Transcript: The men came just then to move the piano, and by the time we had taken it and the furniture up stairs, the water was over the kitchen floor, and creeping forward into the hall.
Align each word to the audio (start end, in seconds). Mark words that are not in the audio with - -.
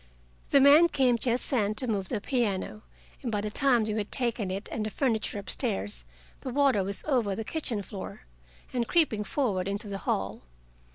The 0.49 0.59
men 0.59 0.87
came 0.89 1.19
just 1.19 1.51
then 1.51 1.75
to 1.75 1.85
move 1.85 2.09
the 2.09 2.19
piano, 2.19 2.81
and 3.21 3.31
by 3.31 3.39
the 3.39 3.51
time 3.51 3.83
we 3.83 3.91
had 3.93 4.11
taken 4.11 4.49
it 4.49 4.67
and 4.71 4.83
the 4.83 4.89
furniture 4.89 5.37
up 5.37 5.47
stairs, 5.47 6.05
the 6.39 6.49
water 6.49 6.83
was 6.83 7.03
over 7.03 7.35
the 7.35 7.43
kitchen 7.43 7.83
floor, 7.83 8.21
and 8.73 8.87
creeping 8.87 9.23
forward 9.23 9.67
into 9.67 9.87
the 9.89 9.99
hall. 9.99 10.41